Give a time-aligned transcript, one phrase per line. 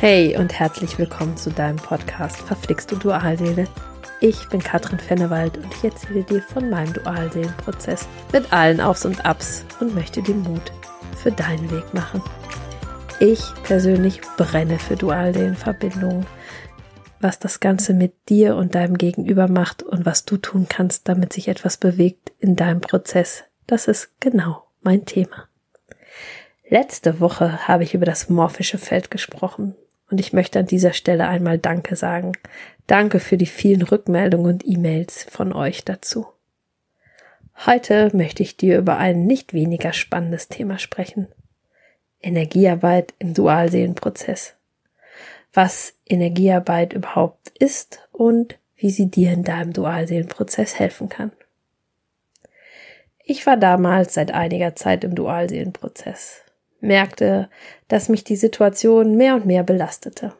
[0.00, 3.66] Hey und herzlich willkommen zu deinem Podcast Verflixt du Dualseele.
[4.22, 9.26] Ich bin Katrin Fennewald und ich erzähle dir von meinem Dualseelenprozess mit allen Aufs und
[9.26, 10.72] Abs und möchte dir Mut
[11.16, 12.22] für deinen Weg machen.
[13.20, 16.24] Ich persönlich brenne für Dualseelenverbindungen,
[17.20, 21.34] was das Ganze mit dir und deinem Gegenüber macht und was du tun kannst, damit
[21.34, 23.44] sich etwas bewegt in deinem Prozess.
[23.66, 25.46] Das ist genau mein Thema.
[26.70, 29.74] Letzte Woche habe ich über das morphische Feld gesprochen
[30.10, 32.32] und ich möchte an dieser Stelle einmal Danke sagen.
[32.86, 36.26] Danke für die vielen Rückmeldungen und E-Mails von euch dazu.
[37.66, 41.28] Heute möchte ich dir über ein nicht weniger spannendes Thema sprechen.
[42.20, 44.54] Energiearbeit im Dualseelenprozess.
[45.52, 51.32] Was Energiearbeit überhaupt ist und wie sie dir in deinem Dualseelenprozess helfen kann.
[53.24, 56.42] Ich war damals seit einiger Zeit im Dualseelenprozess
[56.80, 57.48] merkte,
[57.88, 60.34] dass mich die Situation mehr und mehr belastete.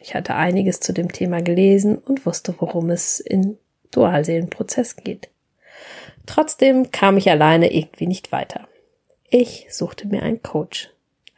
[0.00, 3.58] Ich hatte einiges zu dem Thema gelesen und wusste, worum es in
[3.92, 5.30] Dualseelenprozess geht.
[6.26, 8.68] Trotzdem kam ich alleine irgendwie nicht weiter.
[9.30, 10.90] Ich suchte mir einen Coach,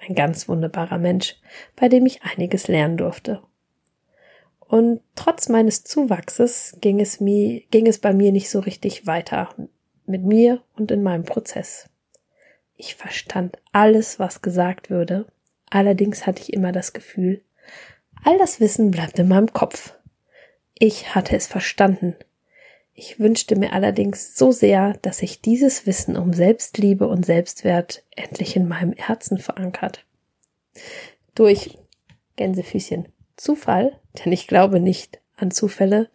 [0.07, 1.37] ein ganz wunderbarer Mensch,
[1.77, 3.43] bei dem ich einiges lernen durfte.
[4.61, 9.55] Und trotz meines Zuwachses ging es mir, ging es bei mir nicht so richtig weiter
[10.07, 11.89] mit mir und in meinem Prozess.
[12.77, 15.27] Ich verstand alles, was gesagt würde,
[15.71, 17.43] allerdings hatte ich immer das Gefühl,
[18.23, 19.95] all das Wissen bleibt in meinem Kopf.
[20.75, 22.17] Ich hatte es verstanden.
[22.93, 28.57] Ich wünschte mir allerdings so sehr, dass sich dieses Wissen um Selbstliebe und Selbstwert endlich
[28.57, 30.05] in meinem Herzen verankert.
[31.35, 31.79] Durch
[32.37, 36.11] Gänsefüßchen Zufall, denn ich glaube nicht an Zufälle,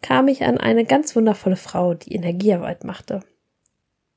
[0.00, 3.24] kam ich an eine ganz wundervolle Frau, die Energiearbeit machte.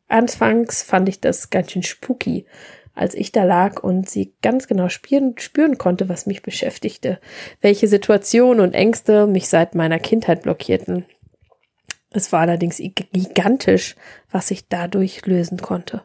[0.07, 2.45] Anfangs fand ich das ganz schön spooky,
[2.93, 7.19] als ich da lag und sie ganz genau spüren, spüren konnte, was mich beschäftigte,
[7.61, 11.05] welche Situationen und Ängste mich seit meiner Kindheit blockierten.
[12.11, 13.95] Es war allerdings gigantisch,
[14.31, 16.03] was ich dadurch lösen konnte.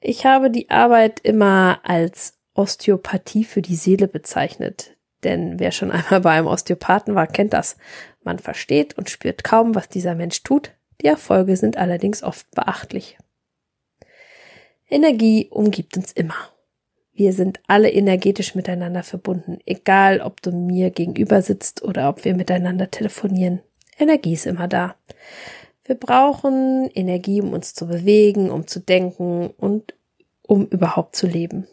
[0.00, 6.20] Ich habe die Arbeit immer als Osteopathie für die Seele bezeichnet, denn wer schon einmal
[6.22, 7.76] bei einem Osteopathen war, kennt das.
[8.24, 13.18] Man versteht und spürt kaum, was dieser Mensch tut, die Erfolge sind allerdings oft beachtlich.
[14.88, 16.34] Energie umgibt uns immer.
[17.12, 22.34] Wir sind alle energetisch miteinander verbunden, egal ob du mir gegenüber sitzt oder ob wir
[22.34, 23.60] miteinander telefonieren.
[23.98, 24.96] Energie ist immer da.
[25.84, 29.94] Wir brauchen Energie, um uns zu bewegen, um zu denken und
[30.42, 31.66] um überhaupt zu leben.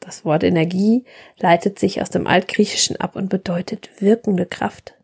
[0.00, 1.04] Das Wort Energie
[1.38, 4.97] leitet sich aus dem Altgriechischen ab und bedeutet wirkende Kraft.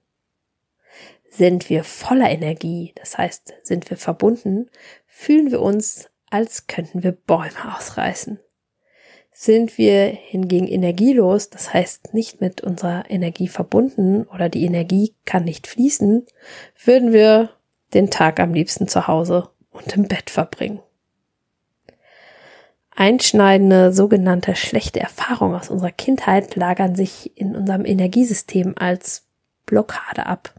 [1.36, 4.70] Sind wir voller Energie, das heißt, sind wir verbunden,
[5.06, 8.38] fühlen wir uns, als könnten wir Bäume ausreißen.
[9.32, 15.42] Sind wir hingegen energielos, das heißt nicht mit unserer Energie verbunden oder die Energie kann
[15.42, 16.24] nicht fließen,
[16.84, 17.50] würden wir
[17.94, 20.80] den Tag am liebsten zu Hause und im Bett verbringen.
[22.94, 29.26] Einschneidende sogenannte schlechte Erfahrungen aus unserer Kindheit lagern sich in unserem Energiesystem als
[29.66, 30.54] Blockade ab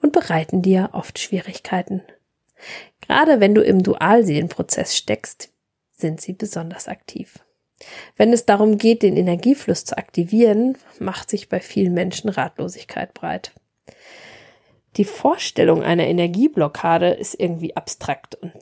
[0.00, 2.02] und bereiten dir oft Schwierigkeiten.
[3.00, 5.50] Gerade wenn du im Dualseelenprozess steckst,
[5.92, 7.38] sind sie besonders aktiv.
[8.16, 13.52] Wenn es darum geht, den Energiefluss zu aktivieren, macht sich bei vielen Menschen Ratlosigkeit breit.
[14.96, 18.52] Die Vorstellung einer Energieblockade ist irgendwie abstrakt und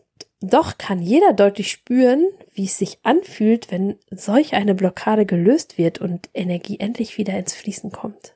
[0.42, 5.98] doch kann jeder deutlich spüren, wie es sich anfühlt, wenn solch eine Blockade gelöst wird
[5.98, 8.35] und Energie endlich wieder ins Fließen kommt.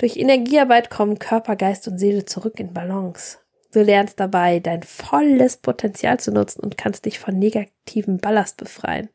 [0.00, 3.36] Durch Energiearbeit kommen Körper, Geist und Seele zurück in Balance.
[3.70, 9.10] Du lernst dabei, dein volles Potenzial zu nutzen und kannst dich von negativem Ballast befreien.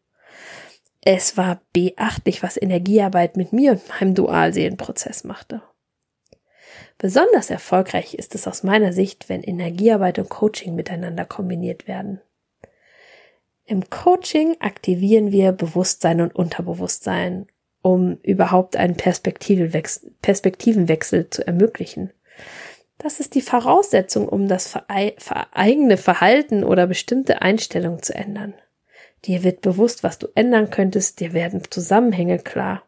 [1.02, 5.64] Es war beachtlich, was Energiearbeit mit mir und meinem Dualseelenprozess machte.
[7.00, 12.22] Besonders erfolgreich ist es aus meiner Sicht, wenn Energiearbeit und Coaching miteinander kombiniert werden.
[13.66, 17.48] Im Coaching aktivieren wir Bewusstsein und Unterbewusstsein
[17.86, 22.12] um überhaupt einen Perspektivenwechsel zu ermöglichen.
[22.98, 28.56] Das ist die Voraussetzung, um das eigene Verhalten oder bestimmte Einstellungen zu ändern.
[29.26, 32.82] Dir wird bewusst, was du ändern könntest, dir werden Zusammenhänge klar.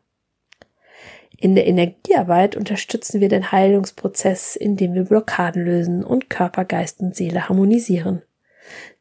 [1.38, 7.16] In der Energiearbeit unterstützen wir den Heilungsprozess, indem wir Blockaden lösen und Körper, Geist und
[7.16, 8.24] Seele harmonisieren.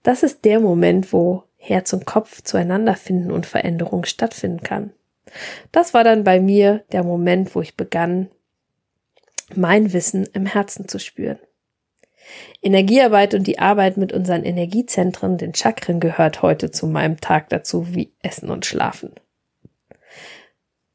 [0.03, 4.93] Das ist der Moment, wo Herz und Kopf zueinander finden und Veränderung stattfinden kann.
[5.73, 8.31] Das war dann bei mir der Moment, wo ich begann,
[9.55, 11.39] mein Wissen im Herzen zu spüren.
[12.63, 17.95] Energiearbeit und die Arbeit mit unseren Energiezentren, den Chakren, gehört heute zu meinem Tag dazu
[17.95, 19.13] wie Essen und Schlafen.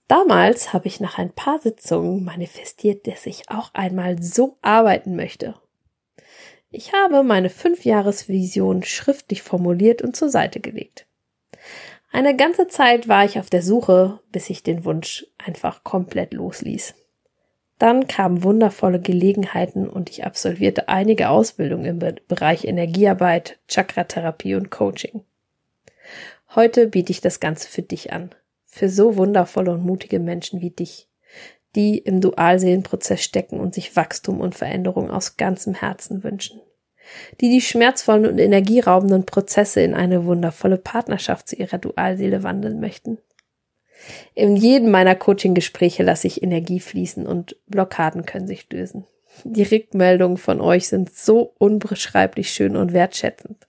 [0.07, 5.55] Damals habe ich nach ein paar Sitzungen manifestiert, dass ich auch einmal so arbeiten möchte.
[6.69, 11.05] Ich habe meine Fünfjahresvision schriftlich formuliert und zur Seite gelegt.
[12.11, 16.93] Eine ganze Zeit war ich auf der Suche, bis ich den Wunsch einfach komplett losließ.
[17.79, 25.23] Dann kamen wundervolle Gelegenheiten und ich absolvierte einige Ausbildungen im Bereich Energiearbeit, Chakratherapie und Coaching.
[26.53, 28.35] Heute biete ich das Ganze für dich an
[28.71, 31.09] für so wundervolle und mutige Menschen wie dich,
[31.75, 36.61] die im Dualseelenprozess stecken und sich Wachstum und Veränderung aus ganzem Herzen wünschen,
[37.39, 43.17] die die schmerzvollen und energieraubenden Prozesse in eine wundervolle Partnerschaft zu ihrer Dualseele wandeln möchten.
[44.33, 49.05] In jedem meiner Coaching-Gespräche lasse ich Energie fließen und Blockaden können sich lösen.
[49.43, 53.67] Die Rückmeldungen von euch sind so unbeschreiblich schön und wertschätzend.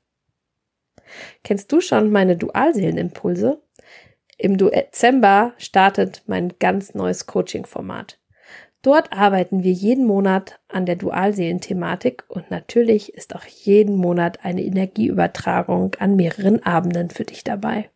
[1.44, 3.60] Kennst du schon meine Dualseelenimpulse?
[4.38, 8.18] Im Dezember startet mein ganz neues Coaching-Format.
[8.82, 14.62] Dort arbeiten wir jeden Monat an der Dualseelenthematik und natürlich ist auch jeden Monat eine
[14.62, 17.90] Energieübertragung an mehreren Abenden für dich dabei.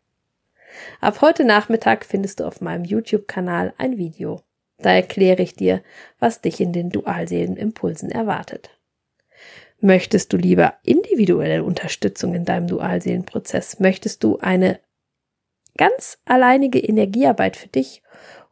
[1.01, 4.41] Ab heute Nachmittag findest du auf meinem YouTube-Kanal ein Video.
[4.77, 5.81] Da erkläre ich dir,
[6.19, 8.69] was dich in den Dualseelenimpulsen erwartet.
[9.79, 13.79] Möchtest du lieber individuelle Unterstützung in deinem Dualseelenprozess?
[13.79, 14.79] Möchtest du eine
[15.77, 18.01] ganz alleinige Energiearbeit für dich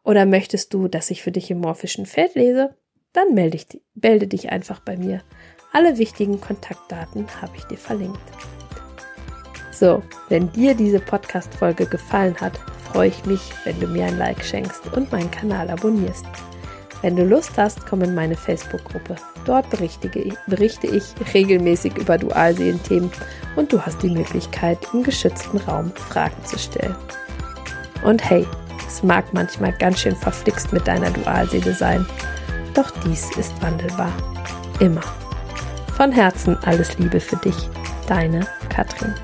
[0.06, 2.76] oder möchtest du, dass ich für dich im morphischen Feld lese?
[3.12, 5.20] Dann melde, ich, melde dich einfach bei mir.
[5.72, 8.20] Alle wichtigen Kontaktdaten habe ich dir verlinkt.
[9.72, 12.56] So, wenn dir diese Podcast-Folge gefallen hat,
[12.90, 16.24] freue ich mich, wenn du mir ein Like schenkst und meinen Kanal abonnierst.
[17.02, 19.16] Wenn du Lust hast, komm in meine Facebook-Gruppe.
[19.44, 20.08] Dort berichte,
[20.86, 23.10] ich regelmäßig über Dualseelen-Themen
[23.56, 26.94] und du hast die Möglichkeit, im geschützten Raum Fragen zu stellen.
[28.04, 28.46] Und hey,
[29.02, 32.06] mag manchmal ganz schön verflixt mit deiner Dualseele sein,
[32.74, 34.12] doch dies ist wandelbar.
[34.80, 35.02] Immer.
[35.96, 37.56] Von Herzen alles Liebe für dich,
[38.06, 39.14] deine Katrin.